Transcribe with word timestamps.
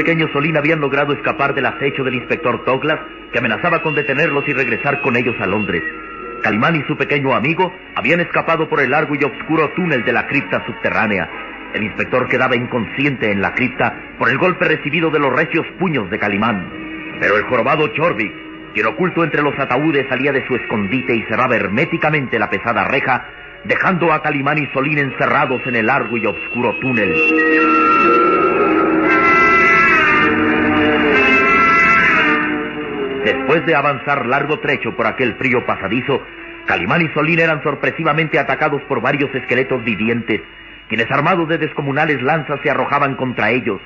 Calimán 0.00 0.18
y 0.18 0.22
el 0.22 0.30
pequeño 0.30 0.32
Solín 0.32 0.56
habían 0.56 0.80
logrado 0.80 1.12
escapar 1.12 1.54
del 1.54 1.66
acecho 1.66 2.04
del 2.04 2.14
inspector 2.14 2.64
Douglas, 2.64 3.00
que 3.32 3.38
amenazaba 3.38 3.82
con 3.82 3.94
detenerlos 3.94 4.48
y 4.48 4.52
regresar 4.52 5.00
con 5.02 5.16
ellos 5.16 5.36
a 5.40 5.46
Londres. 5.46 5.82
Calimán 6.42 6.76
y 6.76 6.82
su 6.84 6.96
pequeño 6.96 7.34
amigo 7.34 7.72
habían 7.94 8.20
escapado 8.20 8.68
por 8.68 8.80
el 8.80 8.90
largo 8.90 9.14
y 9.14 9.24
oscuro 9.24 9.70
túnel 9.76 10.04
de 10.04 10.12
la 10.12 10.26
cripta 10.26 10.64
subterránea. 10.64 11.28
El 11.74 11.82
inspector 11.82 12.28
quedaba 12.28 12.56
inconsciente 12.56 13.30
en 13.30 13.42
la 13.42 13.52
cripta 13.52 13.94
por 14.18 14.30
el 14.30 14.38
golpe 14.38 14.64
recibido 14.64 15.10
de 15.10 15.18
los 15.18 15.32
recios 15.32 15.66
puños 15.78 16.10
de 16.10 16.18
Calimán. 16.18 16.66
Pero 17.20 17.36
el 17.36 17.44
jorobado 17.44 17.88
Chorvik, 17.88 18.32
quien 18.72 18.86
oculto 18.86 19.22
entre 19.22 19.42
los 19.42 19.58
ataúdes 19.58 20.06
salía 20.08 20.32
de 20.32 20.46
su 20.46 20.56
escondite 20.56 21.14
y 21.14 21.22
cerraba 21.24 21.56
herméticamente 21.56 22.38
la 22.38 22.48
pesada 22.48 22.84
reja, 22.84 23.26
dejando 23.64 24.12
a 24.12 24.22
Calimán 24.22 24.58
y 24.58 24.66
Solín 24.72 24.98
encerrados 24.98 25.60
en 25.66 25.76
el 25.76 25.86
largo 25.86 26.16
y 26.16 26.26
oscuro 26.26 26.74
túnel. 26.80 27.14
Después 33.32 33.64
de 33.64 33.76
avanzar 33.76 34.26
largo 34.26 34.58
trecho 34.58 34.96
por 34.96 35.06
aquel 35.06 35.34
frío 35.34 35.64
pasadizo, 35.64 36.20
Calimán 36.66 37.02
y 37.02 37.08
Solín 37.14 37.38
eran 37.38 37.62
sorpresivamente 37.62 38.40
atacados 38.40 38.82
por 38.88 39.00
varios 39.00 39.32
esqueletos 39.32 39.84
vivientes, 39.84 40.40
quienes 40.88 41.08
armados 41.12 41.48
de 41.48 41.58
descomunales 41.58 42.20
lanzas 42.22 42.58
se 42.60 42.70
arrojaban 42.70 43.14
contra 43.14 43.52
ellos. 43.52 43.80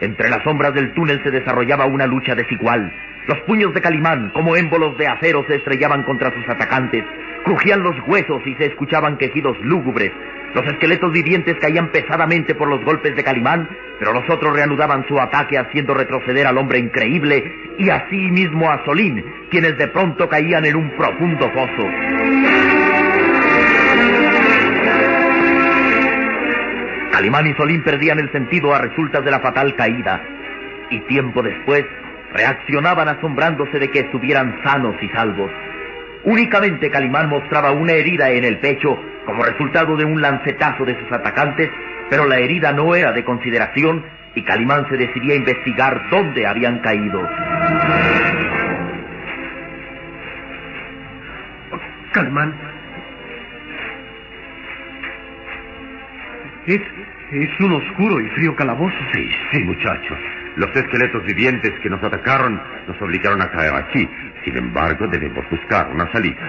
Entre 0.00 0.28
las 0.28 0.42
sombras 0.42 0.74
del 0.74 0.94
túnel 0.94 1.22
se 1.22 1.30
desarrollaba 1.30 1.86
una 1.86 2.08
lucha 2.08 2.34
desigual. 2.34 2.92
Los 3.28 3.38
puños 3.42 3.72
de 3.72 3.80
Calimán, 3.80 4.30
como 4.30 4.56
émbolos 4.56 4.98
de 4.98 5.06
acero, 5.06 5.44
se 5.46 5.54
estrellaban 5.54 6.02
contra 6.02 6.32
sus 6.32 6.48
atacantes. 6.48 7.04
Crujían 7.44 7.84
los 7.84 7.94
huesos 8.08 8.42
y 8.46 8.54
se 8.56 8.66
escuchaban 8.66 9.16
quejidos 9.16 9.56
lúgubres. 9.60 10.10
Los 10.54 10.66
esqueletos 10.66 11.12
vivientes 11.12 11.56
caían 11.60 11.92
pesadamente 11.92 12.56
por 12.56 12.68
los 12.68 12.84
golpes 12.84 13.14
de 13.14 13.22
Calimán, 13.22 13.68
pero 14.00 14.12
los 14.12 14.28
otros 14.28 14.56
reanudaban 14.56 15.06
su 15.06 15.20
ataque 15.20 15.56
haciendo 15.56 15.94
retroceder 15.94 16.48
al 16.48 16.58
hombre 16.58 16.80
increíble 16.80 17.67
y 17.78 17.90
así 17.90 18.16
mismo 18.16 18.70
a 18.70 18.84
Solín, 18.84 19.24
quienes 19.50 19.78
de 19.78 19.86
pronto 19.88 20.28
caían 20.28 20.66
en 20.66 20.76
un 20.76 20.90
profundo 20.96 21.50
foso. 21.50 21.88
Calimán 27.12 27.46
y 27.46 27.54
Solín 27.54 27.82
perdían 27.82 28.18
el 28.18 28.30
sentido 28.32 28.74
a 28.74 28.80
resultas 28.80 29.24
de 29.24 29.30
la 29.30 29.40
fatal 29.40 29.74
caída 29.76 30.20
y 30.90 31.00
tiempo 31.00 31.42
después 31.42 31.84
reaccionaban 32.32 33.08
asombrándose 33.08 33.78
de 33.78 33.90
que 33.90 34.00
estuvieran 34.00 34.60
sanos 34.64 34.94
y 35.00 35.08
salvos. 35.08 35.50
Únicamente 36.24 36.90
Calimán 36.90 37.28
mostraba 37.28 37.72
una 37.72 37.92
herida 37.92 38.30
en 38.30 38.44
el 38.44 38.58
pecho 38.58 38.98
como 39.24 39.44
resultado 39.44 39.96
de 39.96 40.04
un 40.04 40.20
lancetazo 40.20 40.84
de 40.84 40.98
sus 40.98 41.12
atacantes, 41.12 41.70
pero 42.10 42.26
la 42.26 42.38
herida 42.38 42.72
no 42.72 42.94
era 42.94 43.12
de 43.12 43.24
consideración 43.24 44.04
y 44.34 44.42
Calimán 44.42 44.88
se 44.88 44.96
decidía 44.96 45.34
a 45.34 45.36
investigar 45.36 46.08
dónde 46.10 46.46
habían 46.46 46.78
caído. 46.80 47.28
Calimán. 52.12 52.54
Es, 56.66 56.80
es 57.32 57.60
un 57.60 57.72
oscuro 57.72 58.20
y 58.20 58.28
frío 58.30 58.54
calabozo. 58.54 58.96
Sí, 59.12 59.30
sí, 59.52 59.64
muchacho. 59.64 60.16
Los 60.56 60.74
esqueletos 60.74 61.24
vivientes 61.24 61.72
que 61.80 61.88
nos 61.88 62.02
atacaron 62.02 62.60
nos 62.86 63.00
obligaron 63.00 63.40
a 63.40 63.50
caer 63.50 63.74
aquí. 63.74 64.08
Sin 64.44 64.56
embargo, 64.56 65.06
debemos 65.06 65.48
buscar 65.50 65.88
una 65.88 66.10
salida. 66.12 66.48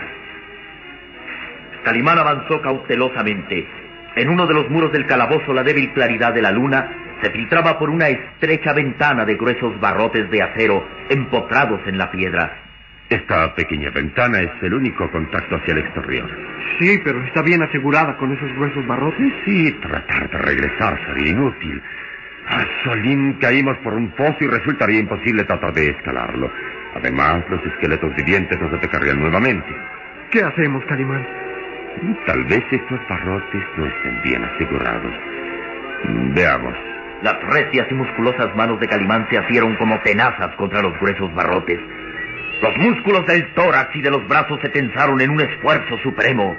Calimán 1.84 2.20
avanzó 2.20 2.62
cautelosamente. 2.62 3.68
En 4.16 4.30
uno 4.30 4.46
de 4.48 4.54
los 4.54 4.70
muros 4.70 4.92
del 4.92 5.06
calabozo 5.06 5.54
la 5.54 5.64
débil 5.64 5.92
claridad 5.94 6.34
de 6.34 6.42
la 6.42 6.52
luna 6.52 6.92
se 7.22 7.32
filtraba 7.32 7.78
por 7.78 7.90
una 7.90 8.10
estrecha 8.10 8.74
ventana 8.74 9.26
de 9.26 9.36
gruesos 9.36 9.80
barrotes 9.80 10.30
de 10.30 10.42
acero 10.42 10.88
empotrados 11.10 11.82
en 11.88 11.98
la 11.98 12.12
piedra. 12.12 12.52
Esta 13.10 13.56
pequeña 13.56 13.90
ventana 13.90 14.40
es 14.40 14.52
el 14.62 14.74
único 14.74 15.10
contacto 15.10 15.56
hacia 15.56 15.74
el 15.74 15.80
exterior. 15.80 16.30
Sí, 16.80 17.02
pero 17.04 17.24
está 17.24 17.42
bien 17.42 17.64
asegurada 17.64 18.16
con 18.18 18.32
esos 18.32 18.54
gruesos 18.54 18.86
barrotes. 18.86 19.34
Sí, 19.46 19.72
tratar 19.82 20.30
de 20.30 20.38
regresar 20.38 21.00
sería 21.08 21.32
inútil. 21.32 21.82
A 22.48 22.66
Solín 22.84 23.34
caímos 23.34 23.78
por 23.80 23.94
un 23.94 24.10
pozo 24.12 24.38
y 24.42 24.48
resultaría 24.48 25.00
imposible 25.00 25.44
tratar 25.44 25.74
de 25.74 25.90
escalarlo. 25.90 26.52
Además, 26.96 27.44
los 27.50 27.64
esqueletos 27.66 28.16
vivientes 28.16 28.60
nos 28.60 28.74
atacarían 28.74 29.20
nuevamente. 29.20 29.68
¿Qué 30.32 30.44
hacemos, 30.44 30.84
Calimán? 30.86 31.26
Tal 32.28 32.44
vez 32.46 32.64
estos 32.72 33.00
barrotes 33.10 33.64
no 33.78 33.86
estén 33.86 34.22
bien 34.24 34.44
asegurados. 34.44 35.14
Veamos. 36.34 36.89
Las 37.24 37.42
recias 37.44 37.88
y 37.92 37.94
musculosas 37.94 38.56
manos 38.56 38.80
de 38.80 38.88
Calimán 38.88 39.28
se 39.30 39.38
asieron 39.38 39.76
como 39.76 40.00
tenazas 40.02 40.56
contra 40.56 40.82
los 40.82 40.98
gruesos 41.00 41.34
barrotes. 41.36 41.80
Los 42.62 42.78
músculos 42.78 43.26
del 43.26 43.46
tórax 43.54 43.96
y 43.96 44.02
de 44.02 44.12
los 44.12 44.26
brazos 44.28 44.60
se 44.62 44.70
tensaron 44.70 45.20
en 45.22 45.30
un 45.32 45.42
esfuerzo 45.42 45.98
supremo. 46.04 46.56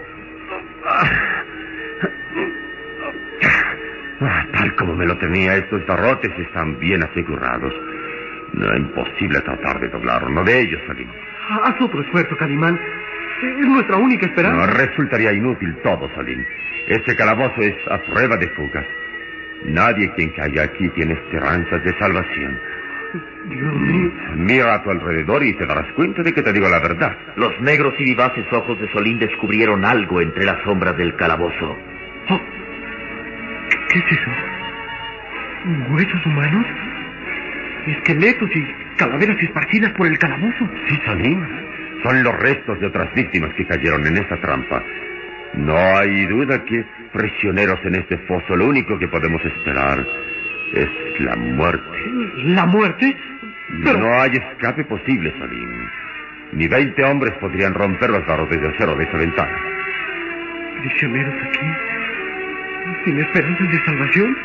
Ah, 4.23 4.45
tal 4.53 4.75
como 4.77 4.95
me 4.95 5.07
lo 5.07 5.17
tenía, 5.19 5.57
estos 5.57 5.87
barrotes 5.87 6.31
están 6.39 6.79
bien 6.79 7.03
asegurados. 7.03 7.73
No 8.53 8.67
es 8.73 8.81
imposible 8.81 9.41
tratar 9.41 9.81
de 9.81 9.89
doblar 9.89 10.25
uno 10.25 10.45
de 10.45 10.61
ellos, 10.61 10.81
Salim. 10.87 11.09
Haz 11.65 11.81
otro 11.81 12.03
esfuerzo, 12.03 12.37
Calimán. 12.37 12.79
Es 13.43 13.67
nuestra 13.67 13.97
única 13.97 14.27
No, 14.27 14.33
esperanza. 14.33 14.67
resultaría 14.75 15.33
inútil 15.33 15.75
todo, 15.83 16.11
Salim. 16.15 16.45
Ese 16.89 17.17
calabozo 17.17 17.61
es 17.63 17.75
a 17.91 17.99
prueba 18.13 18.37
de 18.37 18.49
fugas. 18.49 18.85
Nadie 19.65 20.11
quien 20.15 20.31
caiga 20.31 20.65
aquí 20.65 20.89
tiene 20.91 21.15
esperanzas 21.15 21.83
de 21.85 21.99
salvación. 21.99 22.59
Dios 23.49 23.75
mío. 23.75 24.13
Mira 24.37 24.75
a 24.75 24.83
tu 24.83 24.91
alrededor 24.91 25.43
y 25.43 25.55
te 25.55 25.67
darás 25.67 25.91
cuenta 25.95 26.23
de 26.23 26.33
que 26.33 26.43
te 26.43 26.53
digo 26.53 26.69
la 26.69 26.81
verdad. 26.81 27.17
Los 27.37 27.61
negros 27.61 27.95
y 27.99 28.05
vivaces 28.05 28.47
ojos 28.53 28.79
de 28.81 28.91
Solín 28.93 29.19
descubrieron 29.19 29.85
algo 29.85 30.21
entre 30.21 30.45
las 30.45 30.63
sombras 30.63 30.97
del 30.97 31.17
calabozo. 31.17 31.77
¿Qué 33.89 33.99
es 33.99 34.05
eso? 34.13 34.31
¿Huesos 35.91 36.27
humanos? 36.27 36.67
esqueletos 37.87 38.51
y 38.55 38.67
calaveras 38.97 39.37
esparcidas 39.43 39.93
por 39.93 40.07
el 40.07 40.19
calabozo. 40.19 40.69
Sí, 40.89 40.99
Salim. 41.05 41.41
Son 42.03 42.23
los 42.23 42.39
restos 42.39 42.81
de 42.81 42.87
otras 42.87 43.13
víctimas 43.15 43.53
que 43.55 43.67
cayeron 43.67 44.07
en 44.07 44.17
esta 44.17 44.37
trampa. 44.41 44.83
No 45.55 45.77
hay 45.77 46.27
duda 46.27 46.65
que 46.65 46.85
prisioneros 47.13 47.79
en 47.85 47.97
este 47.97 48.19
foso, 48.19 48.57
lo 48.57 48.67
único 48.67 48.99
que 48.99 49.09
podemos 49.09 49.45
esperar 49.45 50.07
es 50.75 50.89
la 51.21 51.37
muerte. 51.37 51.99
¿La 52.45 52.67
muerte? 52.67 53.17
Pero... 53.85 53.99
No 53.99 54.21
hay 54.21 54.31
escape 54.33 54.85
posible, 54.85 55.33
Salim. 55.39 55.89
Ni 56.53 56.69
veinte 56.69 57.05
hombres 57.05 57.33
podrían 57.41 57.75
romper 57.75 58.11
los 58.11 58.27
barrotes 58.27 58.61
de 58.61 58.69
acero 58.69 58.95
de 58.97 59.05
esa 59.05 59.17
ventana. 59.17 59.57
¿Prisioneros 60.81 61.35
aquí? 61.43 61.67
¿Sin 63.05 63.21
esperanzas 63.21 63.71
de 63.71 63.85
salvación? 63.85 64.37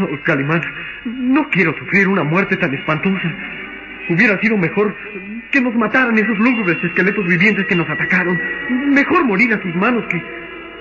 Oh, 0.00 0.08
Calimán, 0.24 0.60
no 1.04 1.48
quiero 1.50 1.72
sufrir 1.78 2.08
una 2.08 2.24
muerte 2.24 2.56
tan 2.56 2.74
espantosa. 2.74 3.32
Hubiera 4.08 4.38
sido 4.40 4.56
mejor 4.56 4.94
que 5.54 5.60
nos 5.60 5.74
mataran 5.76 6.18
esos 6.18 6.36
lúgubres 6.36 6.82
esqueletos 6.82 7.24
vivientes 7.28 7.64
que 7.66 7.76
nos 7.76 7.88
atacaron. 7.88 8.36
Mejor 8.92 9.24
morir 9.24 9.54
a 9.54 9.62
sus 9.62 9.72
manos 9.76 10.04
que, 10.10 10.20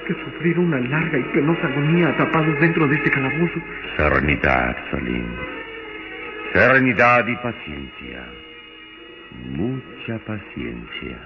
que 0.07 0.15
sufrir 0.25 0.57
una 0.57 0.79
larga 0.79 1.19
y 1.19 1.23
penosa 1.25 1.67
agonía 1.67 2.09
atrapados 2.09 2.59
dentro 2.59 2.87
de 2.87 2.95
este 2.95 3.11
calabozo. 3.11 3.61
Serenidad, 3.95 4.75
Salim. 4.89 5.27
Serenidad 6.53 7.27
y 7.27 7.35
paciencia. 7.35 8.25
Mucha 9.51 10.17
paciencia. 10.25 11.17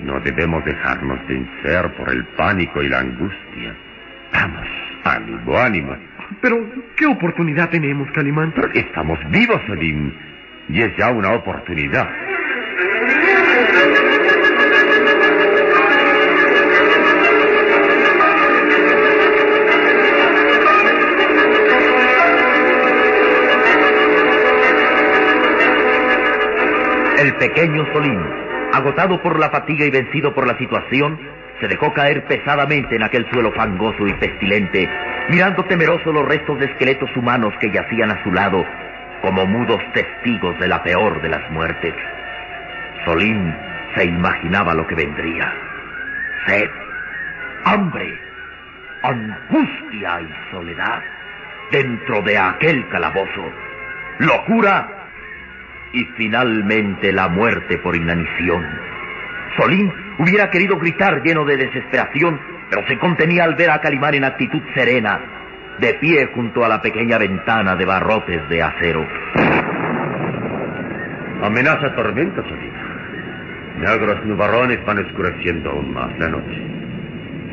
No 0.00 0.18
debemos 0.18 0.64
dejarnos 0.64 1.20
vencer 1.28 1.92
por 1.96 2.10
el 2.10 2.24
pánico 2.36 2.82
y 2.82 2.88
la 2.88 2.98
angustia. 2.98 3.74
Vamos, 4.32 4.66
ánimo, 5.04 5.56
ánimo. 5.56 5.96
Pero, 6.40 6.58
¿qué 6.96 7.06
oportunidad 7.06 7.70
tenemos, 7.70 8.10
Calimán? 8.10 8.50
Porque 8.50 8.80
estamos 8.80 9.18
vivos, 9.30 9.60
Salim. 9.68 10.12
Y 10.68 10.82
es 10.82 10.96
ya 10.96 11.10
una 11.10 11.32
oportunidad. 11.32 12.27
El 27.18 27.34
pequeño 27.34 27.84
Solín, 27.92 28.20
agotado 28.72 29.20
por 29.20 29.40
la 29.40 29.50
fatiga 29.50 29.84
y 29.84 29.90
vencido 29.90 30.32
por 30.34 30.46
la 30.46 30.56
situación, 30.56 31.18
se 31.60 31.66
dejó 31.66 31.92
caer 31.92 32.24
pesadamente 32.26 32.94
en 32.94 33.02
aquel 33.02 33.28
suelo 33.32 33.50
fangoso 33.50 34.06
y 34.06 34.12
pestilente, 34.14 34.88
mirando 35.28 35.64
temeroso 35.64 36.12
los 36.12 36.24
restos 36.28 36.60
de 36.60 36.66
esqueletos 36.66 37.10
humanos 37.16 37.52
que 37.60 37.72
yacían 37.72 38.12
a 38.12 38.22
su 38.22 38.30
lado, 38.30 38.64
como 39.20 39.46
mudos 39.46 39.80
testigos 39.94 40.56
de 40.60 40.68
la 40.68 40.80
peor 40.84 41.20
de 41.20 41.28
las 41.28 41.50
muertes. 41.50 41.92
Solín 43.04 43.52
se 43.96 44.04
imaginaba 44.04 44.74
lo 44.74 44.86
que 44.86 44.94
vendría. 44.94 45.52
Sed, 46.46 46.70
hambre, 47.64 48.16
angustia 49.02 50.20
y 50.20 50.52
soledad 50.52 51.02
dentro 51.72 52.22
de 52.22 52.38
aquel 52.38 52.88
calabozo. 52.90 53.50
Locura 54.20 54.97
y 55.92 56.04
finalmente 56.16 57.12
la 57.12 57.28
muerte 57.28 57.78
por 57.78 57.96
inanición. 57.96 58.64
Solín 59.56 59.92
hubiera 60.18 60.50
querido 60.50 60.78
gritar 60.78 61.22
lleno 61.22 61.44
de 61.44 61.56
desesperación, 61.56 62.40
pero 62.70 62.86
se 62.86 62.98
contenía 62.98 63.44
al 63.44 63.54
ver 63.54 63.70
a 63.70 63.80
Calimán 63.80 64.14
en 64.14 64.24
actitud 64.24 64.62
serena, 64.74 65.20
de 65.78 65.94
pie 65.94 66.30
junto 66.34 66.64
a 66.64 66.68
la 66.68 66.82
pequeña 66.82 67.18
ventana 67.18 67.76
de 67.76 67.84
barrotes 67.84 68.48
de 68.48 68.62
acero. 68.62 69.06
Amenaza 71.42 71.94
tormenta, 71.94 72.42
Solín. 72.42 72.88
Negros 73.78 74.24
nubarrones 74.24 74.84
van 74.84 74.98
oscureciendo 74.98 75.70
aún 75.70 75.94
más 75.94 76.10
la 76.18 76.28
noche. 76.28 76.62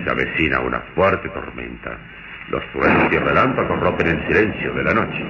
Se 0.03 0.09
avecina 0.09 0.59
una 0.59 0.79
fuerte 0.95 1.29
tormenta. 1.29 1.97
Los 2.49 2.63
truenos 2.71 3.11
y 3.11 3.17
relámpagos 3.17 3.79
rompen 3.79 4.07
el 4.07 4.27
silencio 4.27 4.73
de 4.73 4.83
la 4.83 4.93
noche. 4.93 5.23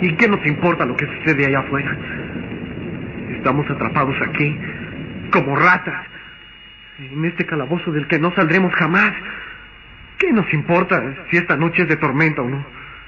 ¿Y 0.00 0.14
qué 0.14 0.28
nos 0.28 0.44
importa 0.46 0.84
lo 0.84 0.96
que 0.96 1.06
sucede 1.06 1.46
allá 1.46 1.60
afuera? 1.60 1.96
Estamos 3.48 3.70
atrapados 3.70 4.14
aquí, 4.28 4.58
como 5.32 5.56
ratas, 5.56 6.06
en 6.98 7.24
este 7.24 7.46
calabozo 7.46 7.90
del 7.92 8.06
que 8.06 8.18
no 8.18 8.30
saldremos 8.34 8.74
jamás. 8.74 9.10
¿Qué 10.18 10.30
nos 10.34 10.52
importa 10.52 11.02
si 11.30 11.38
esta 11.38 11.56
noche 11.56 11.84
es 11.84 11.88
de 11.88 11.96
tormenta 11.96 12.42
o 12.42 12.46
no? 12.46 12.62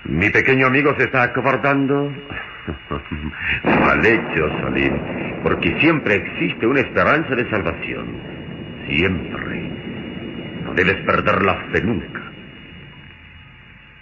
Mi 0.05 0.31
pequeño 0.31 0.69
amigo 0.69 0.95
se 0.97 1.05
está 1.05 1.25
acobardando. 1.25 2.11
Mal 3.65 4.07
hecho, 4.07 4.49
Salim, 4.63 4.95
porque 5.43 5.79
siempre 5.79 6.15
existe 6.15 6.67
una 6.67 6.81
esperanza 6.81 7.35
de 7.35 7.51
salvación. 7.51 8.07
Siempre. 8.89 9.71
No 10.65 10.73
debes 10.73 11.05
perder 11.05 11.43
la 11.43 11.57
fe 11.71 11.83
nunca. 11.83 12.23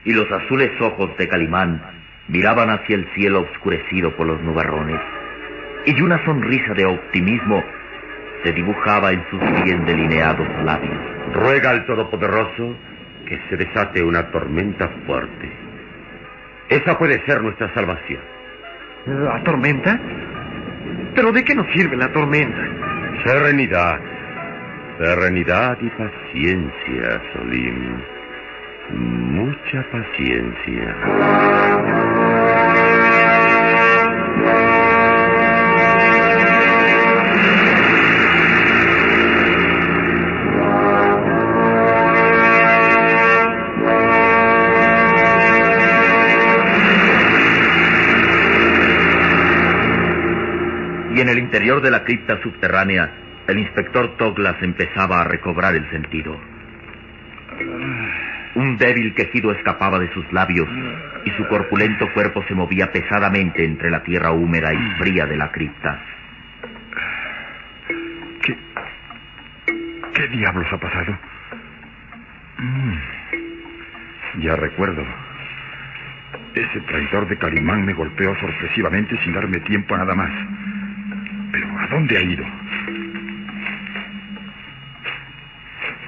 Y 0.05 0.12
los 0.12 0.31
azules 0.31 0.70
ojos 0.81 1.17
de 1.19 1.26
Calimán 1.26 1.82
miraban 2.29 2.70
hacia 2.70 2.94
el 2.94 3.08
cielo 3.17 3.40
oscurecido 3.40 4.14
por 4.14 4.29
los 4.29 4.40
nubarrones. 4.40 5.00
Y 5.88 6.02
una 6.02 6.23
sonrisa 6.26 6.75
de 6.75 6.85
optimismo 6.85 7.64
se 8.44 8.52
dibujaba 8.52 9.11
en 9.11 9.25
sus 9.31 9.40
bien 9.64 9.87
delineados 9.87 10.46
labios. 10.62 10.99
Ruega 11.32 11.70
al 11.70 11.87
Todopoderoso 11.87 12.76
que 13.26 13.40
se 13.49 13.56
desate 13.56 14.02
una 14.02 14.31
tormenta 14.31 14.87
fuerte. 15.06 15.50
Esa 16.69 16.99
puede 16.99 17.25
ser 17.25 17.40
nuestra 17.40 17.73
salvación. 17.73 18.20
¿La 19.06 19.43
tormenta? 19.43 19.99
¿Pero 21.14 21.32
de 21.32 21.43
qué 21.43 21.55
nos 21.55 21.67
sirve 21.73 21.96
la 21.96 22.12
tormenta? 22.12 22.58
Serenidad. 23.25 23.99
Serenidad 24.99 25.79
y 25.81 25.88
paciencia, 25.88 27.23
Solim. 27.32 27.96
Mucha 28.90 29.82
paciencia. 29.90 30.96
Interior 51.49 51.81
de 51.81 51.90
la 51.90 52.05
cripta 52.05 52.38
subterránea, 52.43 53.11
el 53.47 53.59
inspector 53.59 54.19
Douglas 54.19 54.57
empezaba 54.61 55.23
a 55.23 55.25
recobrar 55.25 55.75
el 55.75 55.88
sentido. 55.90 56.38
Un 58.55 58.76
débil 58.76 59.14
quejido 59.14 59.52
escapaba 59.52 59.99
de 59.99 60.12
sus 60.12 60.31
labios 60.31 60.69
y 61.25 61.31
su 61.31 61.49
corpulento 61.49 62.12
cuerpo 62.12 62.45
se 62.47 62.55
movía 62.55 62.93
pesadamente 62.93 63.64
entre 63.64 63.90
la 63.90 64.02
tierra 64.02 64.33
húmeda 64.33 64.75
y 64.75 64.90
fría 64.99 65.25
de 65.25 65.37
la 65.38 65.50
cripta. 65.50 65.99
¿Qué, 68.43 68.55
qué 70.12 70.28
diablos 70.28 70.67
ha 70.71 70.76
pasado? 70.76 71.19
Mm, 72.59 74.43
ya 74.43 74.55
recuerdo. 74.55 75.02
Ese 76.55 76.81
traidor 76.81 77.26
de 77.26 77.38
Calimán 77.38 77.87
me 77.87 77.95
golpeó 77.95 78.37
sorpresivamente 78.38 79.19
sin 79.25 79.33
darme 79.33 79.61
tiempo 79.61 79.95
a 79.95 79.99
nada 79.99 80.14
más. 80.14 80.31
Pero 81.52 81.78
¿a 81.78 81.87
dónde 81.88 82.17
ha 82.17 82.23
ido? 82.23 82.45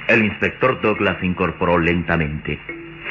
El 0.09 0.25
inspector 0.25 0.81
Douglas 0.81 1.19
se 1.21 1.27
incorporó 1.27 1.79
lentamente. 1.79 2.59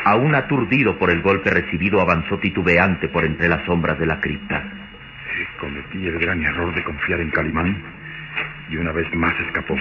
Aún 0.03 0.35
aturdido 0.35 0.97
por 0.97 1.09
el 1.11 1.21
golpe 1.21 1.49
recibido, 1.49 2.01
avanzó 2.01 2.37
titubeante 2.39 3.07
por 3.07 3.25
entre 3.25 3.47
las 3.47 3.63
sombras 3.65 3.97
de 3.99 4.05
la 4.05 4.19
cripta. 4.19 4.63
Cometí 5.59 6.05
el 6.07 6.19
gran 6.19 6.43
error 6.43 6.73
de 6.73 6.83
confiar 6.83 7.21
en 7.21 7.31
Calimán 7.31 7.77
y 8.69 8.77
una 8.77 8.91
vez 8.91 9.13
más 9.13 9.33
escapó. 9.47 9.75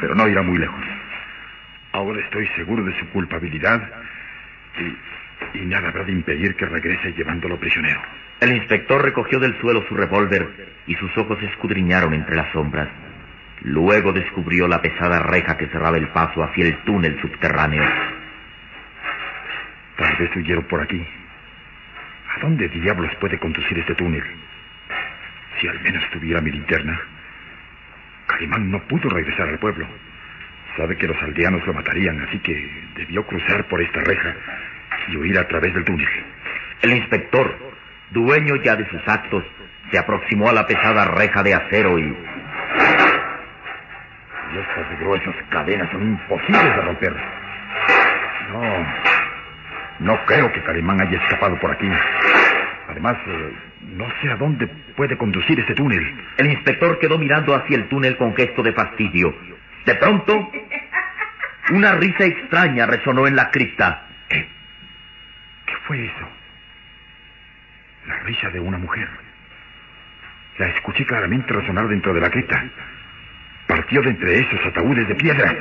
Pero 0.00 0.14
no 0.14 0.28
irá 0.28 0.42
muy 0.42 0.58
lejos. 0.58 0.84
Ahora 1.92 2.20
estoy 2.20 2.46
seguro 2.56 2.84
de 2.84 2.98
su 2.98 3.08
culpabilidad 3.10 3.82
y, 4.78 4.96
y 5.54 5.58
nada 5.60 5.88
habrá 5.88 6.04
de 6.04 6.12
impedir 6.12 6.54
que 6.56 6.66
regrese 6.66 7.12
llevándolo 7.12 7.58
prisionero. 7.58 8.00
El 8.40 8.52
inspector 8.52 9.02
recogió 9.02 9.38
del 9.40 9.58
suelo 9.60 9.84
su 9.88 9.96
revólver 9.96 10.48
y 10.86 10.94
sus 10.94 11.16
ojos 11.18 11.42
escudriñaron 11.42 12.14
entre 12.14 12.36
las 12.36 12.52
sombras. 12.52 12.88
Luego 13.62 14.12
descubrió 14.12 14.68
la 14.68 14.80
pesada 14.80 15.20
reja 15.20 15.56
que 15.56 15.66
cerraba 15.66 15.96
el 15.96 16.08
paso 16.08 16.44
hacia 16.44 16.66
el 16.66 16.76
túnel 16.78 17.20
subterráneo. 17.20 17.82
Tal 19.96 20.16
vez 20.16 20.36
huyeron 20.36 20.64
por 20.64 20.80
aquí. 20.80 21.04
¿A 22.36 22.40
dónde 22.40 22.68
diablos 22.68 23.12
puede 23.16 23.38
conducir 23.38 23.78
este 23.78 23.96
túnel? 23.96 24.22
Si 25.60 25.66
al 25.66 25.80
menos 25.80 26.08
tuviera 26.10 26.40
mi 26.40 26.52
linterna. 26.52 27.00
Calimán 28.26 28.70
no 28.70 28.80
pudo 28.84 29.08
regresar 29.08 29.48
al 29.48 29.58
pueblo. 29.58 29.88
Sabe 30.76 30.96
que 30.96 31.08
los 31.08 31.20
aldeanos 31.20 31.66
lo 31.66 31.72
matarían, 31.74 32.20
así 32.20 32.38
que 32.38 32.70
debió 32.94 33.26
cruzar 33.26 33.64
por 33.64 33.82
esta 33.82 34.00
reja 34.02 34.36
y 35.08 35.16
huir 35.16 35.38
a 35.38 35.48
través 35.48 35.74
del 35.74 35.84
túnel. 35.84 36.08
El 36.82 36.92
inspector, 36.92 37.54
dueño 38.10 38.56
ya 38.56 38.76
de 38.76 38.88
sus 38.88 39.00
actos, 39.06 39.44
se 39.90 39.98
aproximó 39.98 40.48
a 40.48 40.52
la 40.52 40.66
pesada 40.66 41.04
reja 41.06 41.42
de 41.42 41.54
acero 41.54 41.98
y... 41.98 42.16
Y 44.50 44.58
estas 44.58 45.00
gruesas 45.00 45.34
cadenas 45.50 45.90
son 45.90 46.02
imposibles 46.02 46.64
de 46.64 46.80
romper. 46.80 47.14
No, 48.52 48.86
no 50.00 50.24
creo 50.24 50.50
que 50.52 50.62
Calimán 50.62 51.00
haya 51.02 51.18
escapado 51.18 51.58
por 51.58 51.70
aquí. 51.72 51.88
Además, 52.88 53.16
eh, 53.26 53.52
no 53.96 54.06
sé 54.22 54.30
a 54.30 54.36
dónde 54.36 54.66
puede 54.96 55.18
conducir 55.18 55.60
ese 55.60 55.74
túnel. 55.74 56.02
El 56.38 56.50
inspector 56.50 56.98
quedó 56.98 57.18
mirando 57.18 57.54
hacia 57.54 57.76
el 57.76 57.88
túnel 57.88 58.16
con 58.16 58.34
gesto 58.34 58.62
de 58.62 58.72
fastidio. 58.72 59.34
De 59.84 59.94
pronto, 59.96 60.50
una 61.70 61.92
risa 61.92 62.24
extraña 62.24 62.86
resonó 62.86 63.26
en 63.26 63.36
la 63.36 63.50
cripta. 63.50 64.06
¿Qué? 64.28 64.57
¿Qué 65.88 65.94
fue 65.94 66.04
eso? 66.04 66.28
La 68.06 68.18
risa 68.18 68.50
de 68.50 68.60
una 68.60 68.76
mujer. 68.76 69.08
La 70.58 70.66
escuché 70.66 71.06
claramente 71.06 71.50
resonar 71.54 71.88
dentro 71.88 72.12
de 72.12 72.20
la 72.20 72.28
cripta. 72.28 72.62
Partió 73.66 74.02
de 74.02 74.10
entre 74.10 74.38
esos 74.38 74.66
ataúdes 74.66 75.08
de 75.08 75.14
piedra. 75.14 75.54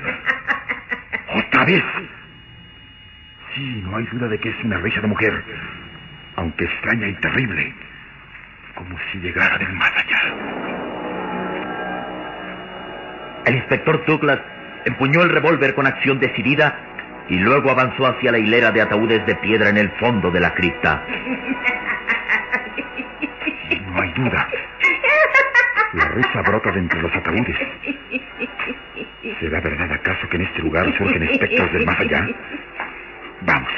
¡Otra 1.34 1.64
vez! 1.64 1.84
Sí, 3.56 3.82
no 3.86 3.96
hay 3.96 4.06
duda 4.08 4.28
de 4.28 4.38
que 4.38 4.50
es 4.50 4.64
una 4.66 4.78
risa 4.80 5.00
de 5.00 5.08
mujer, 5.08 5.44
aunque 6.36 6.66
extraña 6.66 7.08
y 7.08 7.14
terrible, 7.16 7.74
como 8.76 8.98
si 9.12 9.20
llegara 9.20 9.58
del 9.58 9.72
más 9.74 9.92
allá. 9.96 10.22
El 13.46 13.56
inspector 13.56 14.06
Douglas 14.06 14.40
empuñó 14.84 15.24
el 15.24 15.30
revólver 15.30 15.74
con 15.74 15.88
acción 15.88 16.20
decidida 16.20 16.97
y 17.30 17.38
luego 17.38 17.72
avanzó 17.72 18.06
hacia 18.08 18.32
la 18.32 18.40
hilera 18.40 18.72
de 18.72 18.82
ataúdes 18.82 19.26
de 19.26 19.36
piedra 19.36 19.70
en 19.70 19.78
el 19.78 19.90
fondo 19.92 20.32
de 20.32 20.40
la 20.40 20.54
cripta. 20.54 21.04
No 23.92 24.02
hay 24.02 24.12
duda. 24.14 24.48
La 25.94 26.06
risa 26.10 26.42
brota 26.42 26.72
de 26.72 26.80
entre 26.80 27.02
los 27.02 27.14
ataúdes. 27.14 27.58
¿Será 29.40 29.60
verdad 29.60 29.92
acaso 29.92 30.28
que 30.30 30.38
en 30.38 30.44
este 30.44 30.62
lugar 30.62 30.86
surgen 30.98 31.24
espectros 31.24 31.72
del 31.74 31.86
más 31.86 32.00
allá? 32.00 32.28
Vamos, 33.42 33.70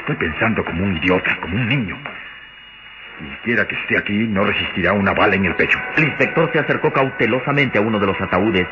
estoy 0.00 0.16
pensando 0.16 0.64
como 0.64 0.84
un 0.84 0.96
idiota, 0.96 1.36
como 1.40 1.56
un 1.56 1.68
niño. 1.68 1.96
Ni 3.20 3.28
quiera 3.44 3.68
que 3.68 3.76
esté 3.76 3.98
aquí, 3.98 4.26
no 4.26 4.44
resistirá 4.44 4.94
una 4.94 5.12
bala 5.12 5.34
en 5.34 5.44
el 5.44 5.54
pecho. 5.54 5.78
El 5.96 6.04
inspector 6.04 6.50
se 6.52 6.58
acercó 6.58 6.90
cautelosamente 6.92 7.78
a 7.78 7.82
uno 7.82 7.98
de 7.98 8.06
los 8.06 8.20
ataúdes 8.20 8.66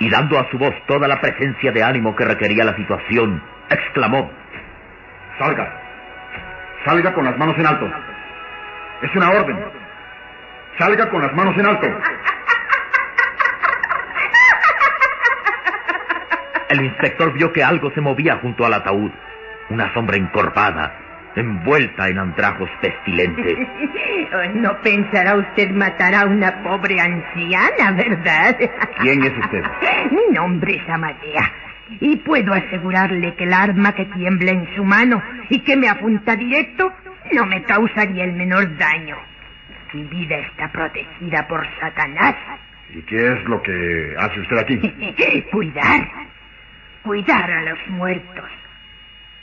y 0.00 0.08
dando 0.08 0.38
a 0.38 0.50
su 0.50 0.58
voz 0.58 0.74
toda 0.86 1.06
la 1.06 1.20
presencia 1.20 1.70
de 1.72 1.82
ánimo 1.82 2.16
que 2.16 2.24
requería 2.24 2.64
la 2.64 2.74
situación, 2.74 3.42
exclamó. 3.68 4.30
Salga. 5.38 5.72
Salga 6.84 7.12
con 7.12 7.24
las 7.26 7.36
manos 7.36 7.56
en 7.58 7.66
alto. 7.66 7.88
Es 9.02 9.14
una 9.14 9.30
orden. 9.30 9.58
Salga 10.78 11.08
con 11.10 11.20
las 11.20 11.32
manos 11.34 11.56
en 11.56 11.66
alto. 11.66 11.86
El 16.70 16.84
inspector 16.84 17.32
vio 17.34 17.52
que 17.52 17.62
algo 17.62 17.90
se 17.90 18.00
movía 18.00 18.38
junto 18.40 18.64
al 18.64 18.72
ataúd. 18.72 19.10
Una 19.68 19.92
sombra 19.92 20.16
encorvada, 20.16 20.94
envuelta 21.36 22.08
en 22.08 22.18
andrajos 22.18 22.70
pestilentes. 22.80 23.58
No 24.54 24.80
pensará 24.80 25.36
usted 25.36 25.70
matar 25.70 26.14
a 26.14 26.24
una 26.24 26.62
pobre 26.62 27.00
anciana, 27.00 27.92
¿verdad? 27.92 28.56
¿Quién 29.00 29.22
es 29.24 29.32
usted? 29.36 29.62
Mi 30.12 30.34
nombre 30.34 30.76
es 30.76 30.88
Amadea. 30.88 31.52
Y 32.00 32.16
puedo 32.16 32.52
asegurarle 32.52 33.34
que 33.34 33.44
el 33.44 33.52
arma 33.52 33.92
que 33.92 34.04
tiembla 34.06 34.52
en 34.52 34.68
su 34.76 34.84
mano 34.84 35.20
y 35.48 35.58
que 35.60 35.76
me 35.76 35.88
apunta 35.88 36.36
directo 36.36 36.92
no 37.32 37.46
me 37.46 37.62
causaría 37.64 38.24
el 38.24 38.34
menor 38.34 38.76
daño. 38.78 39.16
Mi 39.92 40.04
vida 40.04 40.36
está 40.38 40.70
protegida 40.70 41.46
por 41.48 41.66
Satanás. 41.80 42.36
¿Y 42.94 43.02
qué 43.02 43.32
es 43.32 43.44
lo 43.44 43.60
que 43.62 44.14
hace 44.18 44.40
usted 44.40 44.58
aquí? 44.58 45.44
Cuidar. 45.52 46.08
Cuidar 47.02 47.50
a 47.50 47.62
los 47.62 47.78
muertos. 47.88 48.44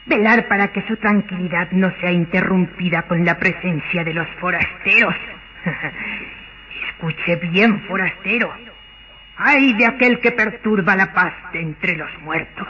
Velar 0.07 0.47
para 0.47 0.69
que 0.69 0.81
su 0.87 0.95
tranquilidad 0.97 1.69
no 1.71 1.91
sea 1.99 2.11
interrumpida 2.11 3.03
con 3.03 3.25
la 3.25 3.37
presencia 3.37 4.05
de 4.05 4.13
los 4.13 4.27
forasteros. 4.39 5.15
Escuche 6.89 7.35
bien, 7.35 7.81
forastero. 7.81 8.53
Ay 9.35 9.73
de 9.73 9.85
aquel 9.85 10.19
que 10.19 10.31
perturba 10.31 10.95
la 10.95 11.13
paz 11.13 11.33
de 11.51 11.59
entre 11.59 11.97
los 11.97 12.09
muertos. 12.21 12.67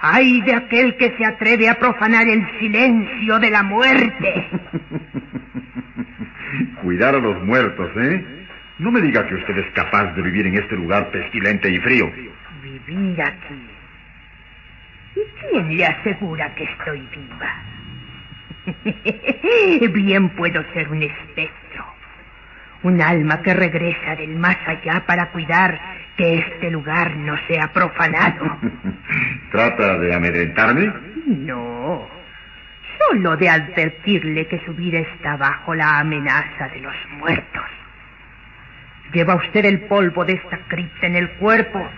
Ay 0.00 0.42
de 0.42 0.54
aquel 0.54 0.96
que 0.96 1.16
se 1.16 1.24
atreve 1.24 1.70
a 1.70 1.78
profanar 1.78 2.28
el 2.28 2.46
silencio 2.58 3.38
de 3.38 3.50
la 3.50 3.62
muerte. 3.62 4.48
Cuidar 6.82 7.14
a 7.14 7.18
los 7.18 7.42
muertos, 7.42 7.90
¿eh? 7.96 8.46
No 8.78 8.90
me 8.90 9.00
diga 9.00 9.26
que 9.26 9.36
usted 9.36 9.56
es 9.56 9.72
capaz 9.72 10.14
de 10.14 10.22
vivir 10.22 10.46
en 10.46 10.58
este 10.58 10.76
lugar 10.76 11.10
pestilente 11.10 11.70
y 11.70 11.78
frío. 11.78 12.12
Vivir 12.62 13.22
aquí. 13.22 13.69
¿Y 15.14 15.20
quién 15.40 15.76
le 15.76 15.86
asegura 15.86 16.54
que 16.54 16.64
estoy 16.64 17.06
viva? 17.10 17.70
Bien 19.92 20.28
puedo 20.30 20.62
ser 20.72 20.88
un 20.88 21.02
espectro. 21.02 21.84
Un 22.82 23.02
alma 23.02 23.42
que 23.42 23.52
regresa 23.52 24.16
del 24.16 24.36
más 24.36 24.56
allá 24.66 25.04
para 25.06 25.30
cuidar 25.30 25.78
que 26.16 26.38
este 26.38 26.70
lugar 26.70 27.16
no 27.16 27.36
sea 27.46 27.72
profanado. 27.72 28.58
¿Trata 29.52 29.98
de 29.98 30.14
amedrentarme? 30.14 30.92
No. 31.26 32.06
Solo 32.98 33.36
de 33.36 33.48
advertirle 33.48 34.46
que 34.46 34.64
su 34.64 34.74
vida 34.74 34.98
está 34.98 35.36
bajo 35.36 35.74
la 35.74 35.98
amenaza 35.98 36.68
de 36.68 36.80
los 36.80 36.94
muertos. 37.18 37.64
Lleva 39.12 39.34
usted 39.34 39.64
el 39.64 39.80
polvo 39.80 40.24
de 40.24 40.34
esta 40.34 40.58
cripta 40.68 41.06
en 41.06 41.16
el 41.16 41.30
cuerpo 41.32 41.88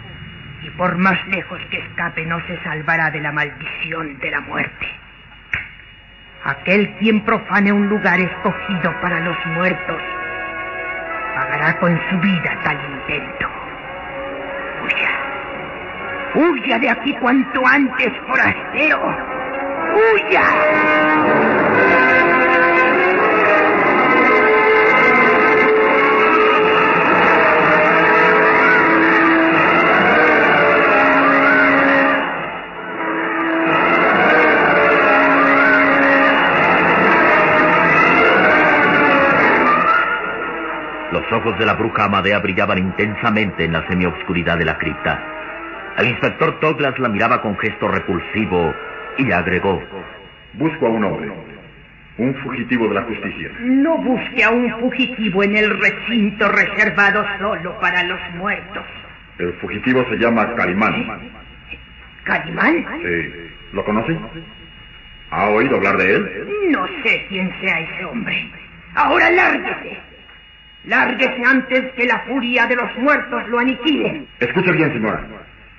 y 0.63 0.71
por 0.71 0.97
más 0.97 1.27
lejos 1.29 1.61
que 1.71 1.79
escape 1.79 2.25
no 2.27 2.41
se 2.47 2.59
salvará 2.63 3.11
de 3.11 3.21
la 3.21 3.33
maldición 3.33 4.19
de 4.19 4.31
la 4.31 4.41
muerte. 4.41 4.87
Aquel 6.45 6.95
quien 6.99 7.25
profane 7.25 7.73
un 7.73 7.89
lugar 7.89 8.21
escogido 8.21 8.93
para 9.01 9.21
los 9.21 9.37
muertos 9.47 10.01
pagará 11.35 11.79
con 11.79 12.01
su 12.11 12.19
vida 12.19 12.59
tal 12.65 12.79
intento. 12.91 13.49
Huya. 14.83 15.11
Huya 16.35 16.79
de 16.79 16.91
aquí 16.91 17.15
cuanto 17.21 17.67
antes, 17.67 18.13
forastero. 18.27 19.01
Huya. 19.95 20.43
Ojos 41.33 41.59
de 41.59 41.67
la 41.67 41.75
bruja 41.75 42.05
Amadea 42.05 42.39
brillaban 42.41 42.79
intensamente 42.79 43.65
en 43.65 43.73
la 43.73 43.87
semioscuridad 43.89 44.59
de 44.59 44.65
la 44.65 44.79
cripta. 44.79 45.21
El 45.99 46.09
inspector 46.09 46.59
Douglas 46.61 46.99
la 46.99 47.09
miraba 47.09 47.43
con 47.43 47.59
gesto 47.59 47.89
repulsivo 47.89 48.75
y 49.19 49.31
agregó. 49.31 49.83
Busco 50.55 50.87
a 50.87 50.91
un 50.91 51.05
hombre. 51.05 51.31
Un 52.19 52.35
fugitivo 52.37 52.89
de 52.89 52.95
la 52.95 53.03
justicia. 53.03 53.51
No 53.61 53.97
busque 53.99 54.45
a 54.45 54.51
un 54.51 54.71
fugitivo 54.81 55.43
en 55.43 55.57
el 55.57 55.71
recinto 55.81 56.49
reservado 56.49 57.25
solo 57.39 57.79
para 57.81 58.03
los 58.05 58.21
muertos. 58.35 58.85
El 59.39 59.53
fugitivo 59.55 60.05
se 60.11 60.17
llama 60.17 60.55
Calimán. 60.55 61.33
¿Calimán? 62.25 62.87
Sí. 63.03 63.51
¿Lo 63.73 63.85
conoce? 63.85 64.17
¿Ha 65.31 65.49
oído 65.49 65.77
hablar 65.77 65.97
de 65.97 66.15
él? 66.15 66.49
No 66.71 66.87
sé 67.03 67.27
quién 67.29 67.51
sea 67.61 67.81
ese 67.81 68.05
hombre. 68.05 68.51
Ahora 68.95 69.31
lárguese. 69.31 70.12
Lárguese 70.85 71.43
antes 71.45 71.93
que 71.93 72.07
la 72.07 72.21
furia 72.21 72.67
de 72.67 72.77
los 72.77 72.97
muertos 72.99 73.49
lo 73.49 73.59
aniquile. 73.59 74.25
Escuche 74.41 74.73
bien, 74.73 74.93
señora. 74.93 75.25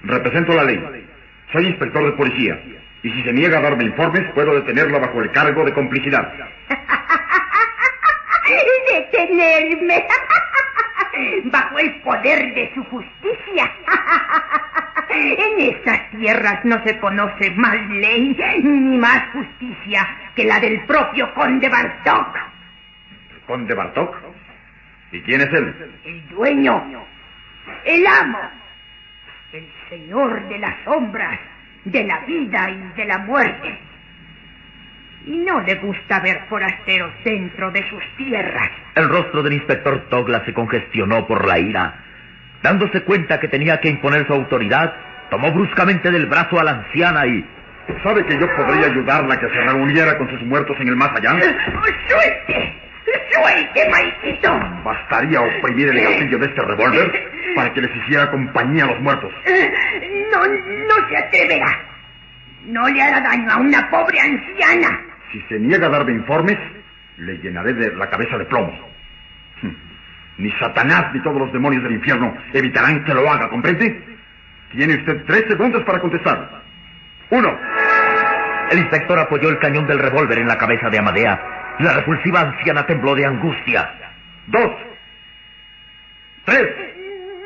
Represento 0.04 0.54
la 0.54 0.64
ley. 0.64 1.06
Soy 1.52 1.68
inspector 1.68 2.06
de 2.06 2.12
policía. 2.14 2.60
Y 3.04 3.12
si 3.12 3.24
se 3.24 3.34
niega 3.34 3.58
a 3.60 3.62
darme 3.62 3.84
informes, 3.84 4.32
puedo 4.34 4.56
detenerlo 4.56 5.00
bajo 5.00 5.22
el 5.22 5.32
cargo 5.32 5.66
de 5.66 5.74
complicidad. 5.74 6.32
¡Detenerme! 8.92 10.06
Bajo 11.46 11.80
el 11.80 12.02
poder 12.02 12.54
de 12.54 12.72
su 12.74 12.84
justicia. 12.86 13.72
En 15.16 15.62
estas 15.62 16.10
tierras 16.10 16.66
no 16.66 16.84
se 16.84 16.98
conoce 16.98 17.52
más 17.52 17.78
ley 17.90 18.36
ni 18.64 18.98
más 18.98 19.30
justicia 19.32 20.08
que 20.36 20.44
la 20.44 20.60
del 20.60 20.86
propio 20.86 21.32
conde 21.36 21.70
Bartok. 21.70 22.36
¿El 23.32 23.42
conde 23.42 23.76
Bartok? 23.76 24.16
¿Y 25.14 25.22
quién 25.22 25.42
es 25.42 25.54
él? 25.54 25.74
El 26.06 26.28
dueño, 26.30 26.84
el 27.86 28.08
amo, 28.08 28.40
el 29.54 29.68
señor 29.88 30.50
de 30.50 30.58
las 30.58 30.74
sombras, 30.84 31.40
de 31.86 32.04
la 32.04 32.20
vida 32.22 32.70
y 32.72 32.98
de 32.98 33.06
la 33.06 33.20
muerte. 33.20 33.80
y 35.26 35.38
no 35.38 35.62
le 35.62 35.76
gusta 35.76 36.20
ver 36.20 36.42
forasteros 36.50 37.12
dentro 37.24 37.72
de 37.72 37.88
sus 37.90 38.04
tierras. 38.18 38.70
El 38.96 39.08
rostro 39.08 39.42
del 39.42 39.54
inspector 39.54 40.10
Douglas 40.10 40.42
se 40.46 40.54
congestionó 40.54 41.26
por 41.26 41.48
la 41.48 41.60
ira. 41.60 41.94
Dándose 42.62 43.04
cuenta 43.04 43.40
que 43.40 43.48
tenía 43.48 43.80
que 43.80 43.90
imponer 43.90 44.28
su 44.28 44.34
autoridad, 44.34 44.94
tomó 45.30 45.52
bruscamente 45.52 46.12
del 46.12 46.26
brazo 46.26 46.60
a 46.60 46.64
la 46.64 46.72
anciana 46.72 47.26
y... 47.28 47.46
¿Sabe 48.02 48.26
que 48.26 48.38
yo 48.40 48.48
podría 48.56 48.88
ayudarla 48.88 49.36
a 49.36 49.40
que 49.40 49.48
se 49.48 49.62
reuniera 49.62 50.18
con 50.18 50.30
sus 50.30 50.42
muertos 50.42 50.76
en 50.80 50.88
el 50.88 50.96
más 50.96 51.12
allá? 51.16 51.38
¡Suelte! 52.10 52.74
¡Suelte, 53.06 53.90
maldito! 53.90 54.60
Bastaría 54.84 55.42
oprimir 55.42 55.90
el 55.90 56.02
gatillo 56.02 56.38
de 56.38 56.46
este 56.46 56.62
revólver 56.62 57.12
para 57.56 57.74
que 57.74 57.82
les 57.82 57.96
hiciera 57.98 58.32
compañía 58.32 58.86
a 58.86 58.88
los 58.88 59.00
muertos. 59.02 59.32
No, 60.32 60.46
no 60.48 61.10
se 61.10 61.18
atreverá. 61.18 61.80
No 62.66 62.88
le 62.88 63.02
hará 63.02 63.20
daño 63.22 63.52
a 63.52 63.58
una 63.58 63.90
pobre 63.90 64.20
anciana. 64.20 65.02
Si 65.32 65.42
se 65.50 65.60
niega 65.60 65.88
a 65.88 65.90
darme 65.90 66.14
informes, 66.14 66.58
le 67.18 67.38
llenaré 67.40 67.74
de 67.74 67.96
la 67.96 68.10
cabeza 68.10 68.38
de 68.38 68.46
plomo. 68.46 68.72
Hm. 69.62 69.76
Ni 70.38 70.52
Satanás 70.54 71.14
ni 71.14 71.22
todos 71.22 71.38
los 71.38 71.52
demonios 71.52 71.84
del 71.84 71.94
infierno 71.94 72.36
evitarán 72.54 73.04
que 73.04 73.14
lo 73.14 73.30
haga, 73.30 73.50
¿comprende? 73.50 74.02
Tiene 74.72 74.96
usted 74.96 75.24
tres 75.28 75.46
segundos 75.48 75.84
para 75.84 76.00
contestar. 76.00 76.62
Uno. 77.30 77.60
El 78.72 78.80
inspector 78.80 79.20
apoyó 79.20 79.50
el 79.50 79.60
cañón 79.60 79.86
del 79.86 80.00
revólver 80.00 80.40
en 80.40 80.48
la 80.48 80.58
cabeza 80.58 80.90
de 80.90 80.98
Amadea. 80.98 81.53
La 81.80 81.94
repulsiva 81.94 82.42
anciana 82.42 82.86
tembló 82.86 83.16
de 83.16 83.26
angustia. 83.26 83.92
Dos. 84.48 84.72
Tres. 86.46 86.68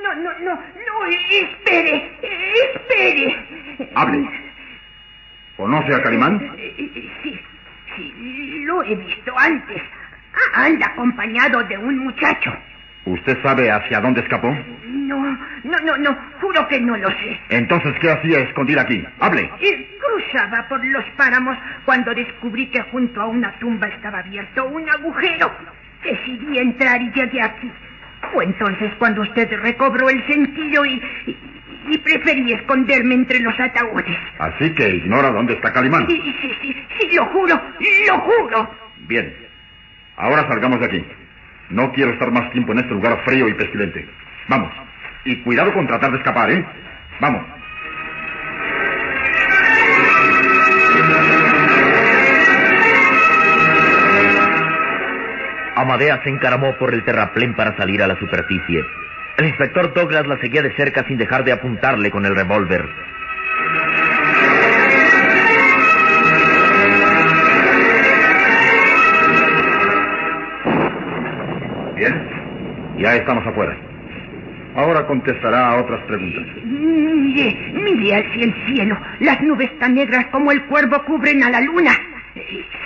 No, 0.03 0.15
no, 0.15 0.39
no, 0.39 0.53
no, 0.55 1.05
espere, 1.29 2.11
espere. 2.21 3.89
Hable. 3.95 4.29
¿Conoce 5.55 5.93
a 5.93 6.01
Calimán? 6.01 6.55
Sí, 6.57 7.39
sí, 7.95 8.63
lo 8.65 8.83
he 8.83 8.95
visto 8.95 9.37
antes. 9.37 9.81
Anda 10.53 10.87
acompañado 10.87 11.63
de 11.63 11.77
un 11.77 11.97
muchacho. 11.99 12.55
¿Usted 13.07 13.37
sabe 13.41 13.71
hacia 13.71 14.01
dónde 14.01 14.19
escapó? 14.21 14.49
No, 14.85 15.17
no, 15.63 15.77
no, 15.85 15.97
no, 15.97 16.17
juro 16.41 16.67
que 16.67 16.81
no 16.81 16.97
lo 16.97 17.09
sé. 17.09 17.39
Entonces, 17.49 17.93
¿qué 18.01 18.11
hacía 18.11 18.39
escondida 18.39 18.81
aquí? 18.81 19.01
Hable. 19.19 19.49
Eh, 19.61 19.97
Cruzaba 19.97 20.67
por 20.67 20.83
los 20.85 21.05
páramos 21.15 21.57
cuando 21.85 22.13
descubrí 22.13 22.67
que 22.67 22.81
junto 22.83 23.21
a 23.21 23.27
una 23.27 23.51
tumba 23.59 23.87
estaba 23.87 24.19
abierto 24.19 24.65
un 24.65 24.89
agujero. 24.89 25.51
Decidí 26.03 26.57
entrar 26.59 27.01
y 27.01 27.11
llegué 27.11 27.41
aquí. 27.41 27.71
Fue 28.33 28.43
entonces 28.43 28.91
cuando 28.97 29.21
usted 29.21 29.49
recobró 29.61 30.09
el 30.09 30.25
sentido 30.27 30.85
y, 30.85 31.01
y, 31.27 31.37
y 31.89 31.97
preferí 31.99 32.51
esconderme 32.53 33.15
entre 33.15 33.39
los 33.39 33.57
ataúdes. 33.59 34.17
Así 34.39 34.73
que 34.75 34.89
ignora 34.95 35.31
dónde 35.31 35.53
está 35.53 35.71
Calimán. 35.71 36.07
Sí, 36.07 36.21
sí, 36.41 36.55
sí, 36.61 36.75
sí, 36.99 37.15
lo 37.15 37.25
juro, 37.27 37.61
lo 38.07 38.19
juro. 38.19 38.75
Bien. 39.07 39.33
Ahora 40.17 40.45
salgamos 40.47 40.79
de 40.81 40.85
aquí. 40.87 41.05
No 41.69 41.91
quiero 41.91 42.11
estar 42.11 42.31
más 42.31 42.51
tiempo 42.51 42.71
en 42.71 42.79
este 42.79 42.93
lugar 42.93 43.21
frío 43.25 43.47
y 43.49 43.53
pestilente. 43.53 44.07
Vamos. 44.47 44.71
Y 45.25 45.37
cuidado 45.43 45.73
con 45.73 45.87
tratar 45.87 46.11
de 46.11 46.17
escapar, 46.17 46.49
¿eh? 46.51 46.65
Vamos. 47.19 47.43
Amadea 55.75 56.21
se 56.23 56.29
encaramó 56.29 56.75
por 56.77 56.93
el 56.93 57.03
terraplén 57.03 57.53
para 57.55 57.75
salir 57.77 58.01
a 58.01 58.07
la 58.07 58.17
superficie. 58.17 58.83
El 59.37 59.45
inspector 59.45 59.93
Douglas 59.93 60.25
la 60.25 60.39
seguía 60.39 60.63
de 60.63 60.75
cerca 60.75 61.03
sin 61.03 61.17
dejar 61.17 61.43
de 61.43 61.51
apuntarle 61.51 62.09
con 62.09 62.25
el 62.25 62.35
revólver. 62.35 62.83
Bien. 71.97 72.13
Ya 72.99 73.15
estamos 73.15 73.45
afuera. 73.45 73.75
Ahora 74.75 75.07
contestará 75.07 75.69
a 75.69 75.77
otras 75.77 75.99
preguntas. 76.01 76.45
Mire, 76.63 77.71
mire 77.73 78.15
hacia 78.15 78.43
el 78.43 78.53
cielo. 78.67 78.97
Las 79.19 79.41
nubes 79.41 79.77
tan 79.79 79.95
negras 79.95 80.27
como 80.27 80.51
el 80.51 80.63
cuervo 80.65 81.03
cubren 81.05 81.43
a 81.43 81.49
la 81.49 81.61
luna. 81.61 81.91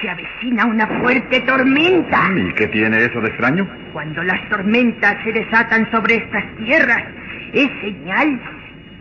Se 0.01 0.09
avecina 0.09 0.65
una 0.65 0.87
fuerte 0.87 1.41
tormenta. 1.41 2.29
¿Y 2.35 2.53
qué 2.53 2.67
tiene 2.67 3.03
eso 3.03 3.19
de 3.19 3.27
extraño? 3.27 3.67
Cuando 3.91 4.23
las 4.23 4.47
tormentas 4.47 5.17
se 5.23 5.33
desatan 5.33 5.91
sobre 5.91 6.15
estas 6.15 6.43
tierras, 6.55 7.03
es 7.53 7.69
señal 7.81 8.39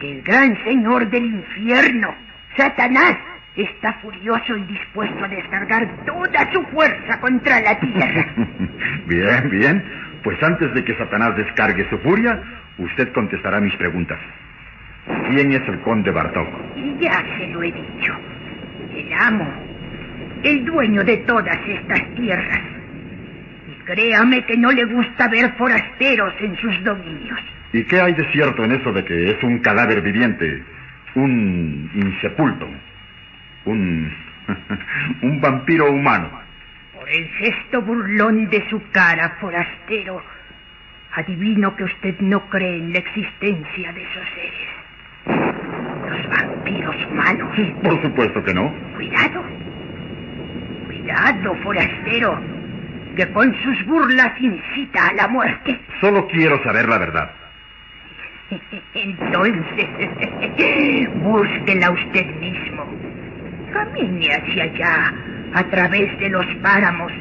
que 0.01 0.13
el 0.13 0.23
gran 0.23 0.59
señor 0.65 1.09
del 1.09 1.27
infierno, 1.27 2.13
Satanás, 2.57 3.17
está 3.57 3.93
furioso 3.95 4.57
y 4.57 4.65
dispuesto 4.65 5.25
a 5.25 5.29
descargar 5.29 5.89
toda 6.07 6.53
su 6.53 6.63
fuerza 6.67 7.21
contra 7.21 7.61
la 7.61 7.79
tierra. 7.79 8.27
bien, 9.07 9.51
bien. 9.51 9.85
Pues 10.23 10.43
antes 10.43 10.73
de 10.75 10.85
que 10.85 10.95
Satanás 10.97 11.37
descargue 11.37 11.89
su 11.89 11.99
furia, 11.99 12.41
usted 12.79 13.13
contestará 13.13 13.61
mis 13.61 13.75
preguntas. 13.77 14.19
¿Quién 15.29 15.53
es 15.53 15.67
el 15.69 15.81
conde 15.81 16.11
Bartok? 16.11 16.49
Ya 17.01 17.25
se 17.39 17.47
lo 17.49 17.63
he 17.63 17.73
dicho. 17.73 18.15
El 18.95 19.13
amo, 19.13 19.51
el 20.43 20.65
dueño 20.65 21.03
de 21.05 21.17
todas 21.19 21.59
estas 21.67 22.15
tierras. 22.15 22.61
Y 23.67 23.85
créame 23.85 24.45
que 24.45 24.57
no 24.57 24.71
le 24.71 24.85
gusta 24.85 25.29
ver 25.29 25.53
forasteros 25.55 26.35
en 26.41 26.57
sus 26.57 26.85
dominios. 26.85 27.41
¿Y 27.73 27.85
qué 27.85 28.01
hay 28.01 28.13
de 28.15 28.31
cierto 28.33 28.65
en 28.65 28.73
eso 28.73 28.93
de 28.93 29.05
que 29.05 29.31
es 29.31 29.43
un 29.43 29.59
cadáver 29.61 30.03
viviente? 30.03 30.63
Un 31.15 31.91
insepulto. 31.95 32.69
Un. 33.65 34.13
un 35.23 35.41
vampiro 35.41 35.91
humano. 35.91 36.31
Por 36.95 37.09
el 37.09 37.29
gesto 37.29 37.83
burlón 37.83 38.49
de 38.51 38.69
su 38.69 38.81
cara, 38.91 39.37
forastero, 39.41 40.23
adivino 41.13 41.75
que 41.77 41.85
usted 41.85 42.19
no 42.21 42.49
cree 42.49 42.79
en 42.79 42.93
la 42.93 42.99
existencia 42.99 43.93
de 43.93 44.03
esos 44.03 44.29
seres. 44.35 44.69
Los 46.09 46.29
vampiros 46.29 46.97
humanos. 47.07 47.57
Por 47.83 48.03
supuesto 48.03 48.43
que 48.45 48.55
no. 48.55 48.73
Cuidado. 48.95 49.45
Cuidado, 50.87 51.55
forastero, 51.63 52.41
que 53.17 53.31
con 53.33 53.55
sus 53.63 53.87
burlas 53.87 54.33
incita 54.41 55.09
a 55.09 55.15
la 55.15 55.29
muerte. 55.29 55.81
Solo 56.01 56.27
quiero 56.29 56.63
saber 56.63 56.89
la 56.89 56.99
verdad. 56.99 57.31
Entonces, 58.95 59.89
búsquela 61.15 61.91
usted 61.91 62.27
mismo. 62.37 63.10
Camine 63.73 64.29
hacia 64.33 64.65
allá, 64.65 65.15
a 65.55 65.65
través 65.65 66.19
de 66.19 66.29
los 66.29 66.47
páramos, 66.63 67.13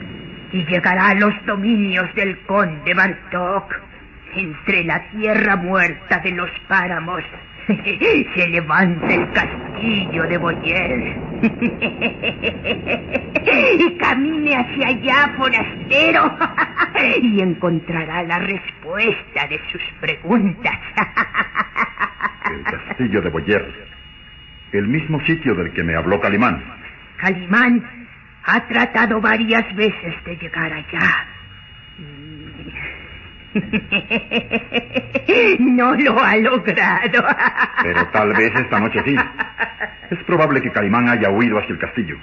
y 0.52 0.66
llegará 0.66 1.10
a 1.10 1.16
los 1.16 1.34
dominios 1.46 2.14
del 2.16 2.40
conde 2.42 2.94
Bartok. 2.94 3.74
Entre 4.36 4.84
la 4.84 5.02
tierra 5.10 5.56
muerta 5.56 6.20
de 6.20 6.32
los 6.32 6.50
páramos 6.68 7.24
se 8.36 8.48
levanta 8.48 9.14
el 9.14 9.32
castillo 9.32 10.24
de 10.24 10.38
Boyer. 10.38 11.18
y 13.80 13.98
camine 13.98 14.56
hacia 14.56 14.88
allá, 14.88 15.34
forastero, 15.38 16.36
y 17.22 17.42
encontrará 17.42 18.24
la 18.24 18.40
respuesta 18.40 19.48
de 19.48 19.60
sus 19.72 19.82
preguntas. 20.02 20.80
el 22.52 22.64
castillo 22.64 23.22
de 23.22 23.30
Boyer. 23.30 23.99
El 24.71 24.88
mismo 24.88 25.19
sitio 25.25 25.55
del 25.55 25.71
que 25.71 25.84
me 25.84 25.95
habló 25.95 26.19
Calimán. 26.19 26.63
Calimán 27.17 27.84
ha 28.45 28.67
tratado 28.67 29.19
varias 29.19 29.75
veces 29.75 30.13
de 30.25 30.38
llegar 30.38 30.73
allá. 30.73 31.25
No 35.60 35.95
lo 35.95 36.19
ha 36.19 36.36
logrado. 36.38 37.25
Pero 37.84 38.08
tal 38.08 38.34
vez 38.34 38.53
esta 38.55 38.79
noche 38.79 39.01
sí. 39.05 39.15
Es 40.10 40.19
probable 40.23 40.62
que 40.62 40.71
Calimán 40.71 41.10
haya 41.10 41.29
huido 41.29 41.58
hacia 41.58 41.73
el 41.73 41.79
castillo. 41.79 42.17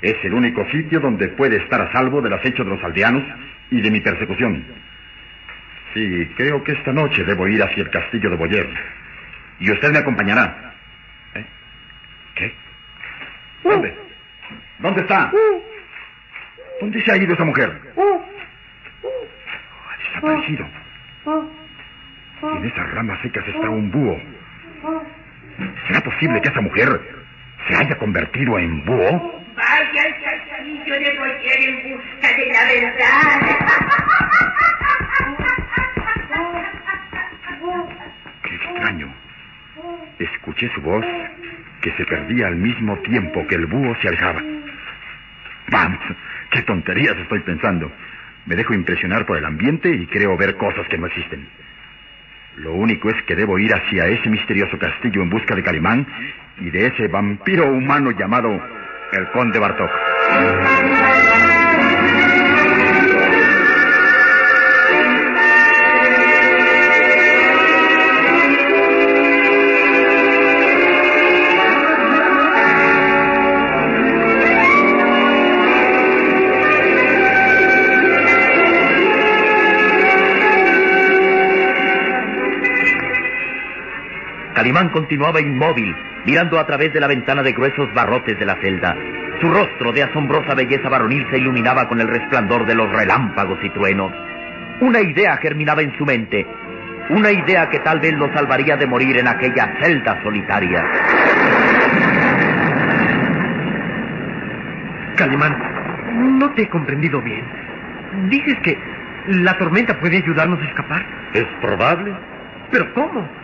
Es 0.00 0.16
el 0.24 0.34
único 0.34 0.64
sitio 0.70 1.00
donde 1.00 1.28
puede 1.28 1.56
estar 1.56 1.80
a 1.80 1.92
salvo 1.92 2.20
del 2.20 2.32
acecho 2.32 2.64
de 2.64 2.70
los 2.70 2.82
aldeanos 2.82 3.22
y 3.70 3.80
de 3.80 3.90
mi 3.90 4.00
persecución. 4.00 4.64
Sí, 5.94 6.30
creo 6.36 6.62
que 6.64 6.72
esta 6.72 6.92
noche 6.92 7.24
debo 7.24 7.46
ir 7.48 7.62
hacia 7.62 7.82
el 7.82 7.90
castillo 7.90 8.30
de 8.30 8.36
Boyer. 8.36 8.68
Y 9.60 9.70
usted 9.70 9.92
me 9.92 9.98
acompañará. 9.98 10.71
¿Qué? 12.34 12.54
¿Dónde? 13.62 13.94
¿Dónde 14.78 15.00
está? 15.02 15.32
¿Dónde 16.80 17.02
se 17.02 17.12
ha 17.12 17.16
ido 17.16 17.34
esa 17.34 17.44
mujer? 17.44 17.80
Ha 19.88 19.96
desaparecido. 19.98 20.66
Y 22.42 22.56
en 22.56 22.64
esas 22.64 22.90
ramas 22.94 23.20
secas 23.22 23.46
está 23.46 23.68
un 23.68 23.90
búho. 23.90 24.20
¿Será 25.86 26.00
posible 26.00 26.40
que 26.40 26.48
esa 26.48 26.60
mujer 26.60 27.00
se 27.68 27.76
haya 27.76 27.96
convertido 27.98 28.58
en 28.58 28.84
búho? 28.84 29.42
Vaya 29.54 30.02
al 30.02 30.20
castillo 30.22 30.94
de 30.94 31.18
Boyer 31.18 31.60
en 31.68 31.94
busca 31.94 32.28
de 32.36 32.46
la 32.52 32.64
verdad. 32.64 33.40
Qué 38.42 38.54
extraño. 38.54 39.14
Escuché 40.18 40.68
su 40.74 40.80
voz 40.80 41.04
que 41.82 41.92
se 41.92 42.06
perdía 42.06 42.46
al 42.46 42.56
mismo 42.56 42.96
tiempo 43.00 43.46
que 43.46 43.56
el 43.56 43.66
búho 43.66 43.94
se 44.00 44.08
alejaba. 44.08 44.40
Vamos, 45.68 46.00
qué 46.50 46.62
tonterías 46.62 47.16
estoy 47.18 47.40
pensando. 47.40 47.92
Me 48.46 48.56
dejo 48.56 48.72
impresionar 48.72 49.26
por 49.26 49.36
el 49.36 49.44
ambiente 49.44 49.90
y 49.90 50.06
creo 50.06 50.36
ver 50.36 50.56
cosas 50.56 50.88
que 50.88 50.96
no 50.96 51.06
existen. 51.06 51.46
Lo 52.56 52.72
único 52.74 53.10
es 53.10 53.22
que 53.24 53.36
debo 53.36 53.58
ir 53.58 53.72
hacia 53.74 54.06
ese 54.06 54.28
misterioso 54.30 54.78
castillo 54.78 55.22
en 55.22 55.30
busca 55.30 55.54
de 55.54 55.62
Calimán 55.62 56.06
y 56.58 56.70
de 56.70 56.86
ese 56.86 57.08
vampiro 57.08 57.66
humano 57.66 58.10
llamado 58.12 58.50
el 59.12 59.28
Conde 59.28 59.58
Bartok. 59.58 59.90
Calimán 84.62 84.90
continuaba 84.90 85.40
inmóvil, 85.40 85.92
mirando 86.24 86.56
a 86.56 86.64
través 86.64 86.92
de 86.92 87.00
la 87.00 87.08
ventana 87.08 87.42
de 87.42 87.50
gruesos 87.50 87.92
barrotes 87.94 88.38
de 88.38 88.46
la 88.46 88.54
celda. 88.60 88.96
Su 89.40 89.50
rostro 89.50 89.90
de 89.90 90.04
asombrosa 90.04 90.54
belleza 90.54 90.88
varonil 90.88 91.26
se 91.32 91.38
iluminaba 91.38 91.88
con 91.88 92.00
el 92.00 92.06
resplandor 92.06 92.64
de 92.64 92.76
los 92.76 92.88
relámpagos 92.88 93.58
y 93.64 93.70
truenos. 93.70 94.12
Una 94.80 95.00
idea 95.00 95.36
germinaba 95.38 95.82
en 95.82 95.98
su 95.98 96.06
mente, 96.06 96.46
una 97.08 97.32
idea 97.32 97.68
que 97.70 97.80
tal 97.80 97.98
vez 97.98 98.12
lo 98.12 98.32
salvaría 98.32 98.76
de 98.76 98.86
morir 98.86 99.18
en 99.18 99.26
aquella 99.26 99.74
celda 99.82 100.22
solitaria. 100.22 100.84
Calimán, 105.16 106.38
no 106.38 106.52
te 106.52 106.62
he 106.62 106.68
comprendido 106.68 107.20
bien. 107.20 107.44
Dices 108.28 108.60
que 108.62 108.78
la 109.26 109.58
tormenta 109.58 109.98
puede 109.98 110.18
ayudarnos 110.18 110.60
a 110.60 110.66
escapar. 110.66 111.04
¿Es 111.34 111.46
probable? 111.60 112.12
¿Pero 112.70 112.94
cómo? 112.94 113.41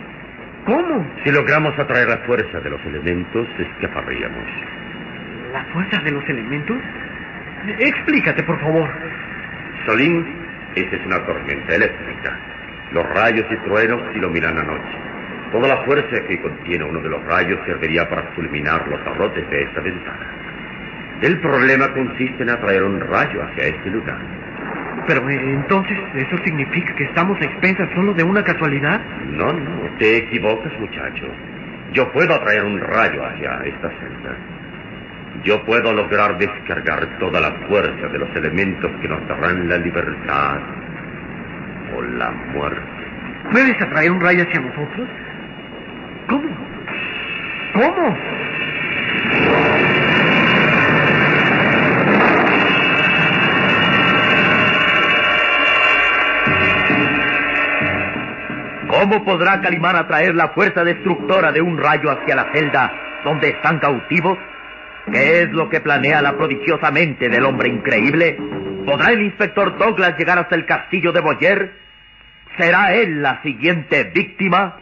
¿Cómo? 0.65 1.05
Si 1.23 1.31
logramos 1.31 1.77
atraer 1.77 2.07
la 2.07 2.17
fuerza 2.19 2.59
de 2.59 2.69
los 2.69 2.83
elementos, 2.85 3.47
escaparíamos. 3.57 4.45
¿La 5.53 5.63
fuerza 5.65 6.01
de 6.01 6.11
los 6.11 6.27
elementos? 6.29 6.77
Explícate, 7.79 8.43
por 8.43 8.59
favor. 8.59 8.89
Solín, 9.85 10.25
esa 10.75 10.95
es 10.95 11.05
una 11.05 11.25
tormenta 11.25 11.75
eléctrica. 11.75 12.37
Los 12.91 13.07
rayos 13.09 13.45
y 13.51 13.55
truenos 13.57 14.01
iluminan 14.15 14.55
la 14.55 14.63
noche. 14.63 14.97
Toda 15.51 15.67
la 15.67 15.77
fuerza 15.83 16.27
que 16.27 16.41
contiene 16.41 16.83
uno 16.83 16.99
de 17.01 17.09
los 17.09 17.23
rayos 17.25 17.59
serviría 17.65 18.07
para 18.07 18.23
fulminar 18.35 18.87
los 18.87 19.03
barrotes 19.03 19.49
de 19.49 19.63
esta 19.63 19.81
ventana. 19.81 20.27
El 21.21 21.39
problema 21.39 21.91
consiste 21.91 22.43
en 22.43 22.49
atraer 22.49 22.83
un 22.83 22.99
rayo 23.01 23.43
hacia 23.43 23.67
este 23.67 23.89
lugar. 23.89 24.19
Pero 25.09 25.27
eh, 25.27 25.41
entonces, 25.41 25.97
¿eso 26.13 26.37
significa 26.43 26.93
que 26.93 27.05
estamos 27.05 27.35
a 27.41 27.43
expensas 27.43 27.89
solo 27.95 28.13
de 28.13 28.21
una 28.21 28.43
casualidad? 28.43 29.01
No, 29.31 29.51
no, 29.51 29.89
te 29.97 30.17
equivocas, 30.17 30.71
muchacho. 30.79 31.25
Yo 31.93 32.11
puedo 32.11 32.31
atraer 32.31 32.63
un 32.63 32.79
rayo 32.79 33.25
hacia 33.25 33.59
esta 33.65 33.89
celda. 33.89 34.37
Yo 35.43 35.65
puedo 35.65 35.93
lograr 35.93 36.37
descargar 36.37 37.07
toda 37.17 37.41
la 37.41 37.51
fuerza 37.67 38.07
de 38.07 38.19
los 38.19 38.29
elementos 38.35 38.91
que 39.01 39.07
nos 39.07 39.27
darán 39.27 39.67
la 39.67 39.77
libertad 39.79 40.59
o 41.97 42.03
la 42.03 42.29
muerte. 42.53 42.79
¿Puedes 43.51 43.81
atraer 43.81 44.11
un 44.11 44.21
rayo 44.21 44.43
hacia 44.43 44.59
nosotros? 44.61 45.07
¿Cómo? 46.27 46.49
¿Cómo? 47.73 48.17
¿Cómo 58.99 59.23
podrá 59.23 59.61
Calimán 59.61 59.95
atraer 59.95 60.35
la 60.35 60.49
fuerza 60.49 60.83
destructora 60.83 61.53
de 61.53 61.61
un 61.61 61.77
rayo 61.77 62.11
hacia 62.11 62.35
la 62.35 62.51
celda 62.51 62.91
donde 63.23 63.47
están 63.47 63.79
cautivos? 63.79 64.37
¿Qué 65.09 65.43
es 65.43 65.51
lo 65.51 65.69
que 65.69 65.79
planea 65.79 66.21
la 66.21 66.35
prodigiosa 66.35 66.91
mente 66.91 67.29
del 67.29 67.45
hombre 67.45 67.69
increíble? 67.69 68.35
¿Podrá 68.85 69.13
el 69.13 69.21
inspector 69.21 69.77
Douglas 69.77 70.17
llegar 70.17 70.37
hasta 70.37 70.55
el 70.55 70.65
castillo 70.65 71.13
de 71.13 71.21
Boyer? 71.21 71.71
¿Será 72.57 72.93
él 72.93 73.21
la 73.21 73.41
siguiente 73.41 74.03
víctima? 74.03 74.81